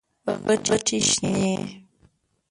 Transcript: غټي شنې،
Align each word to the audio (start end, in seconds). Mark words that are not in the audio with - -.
غټي 0.69 0.99
شنې، 1.09 1.47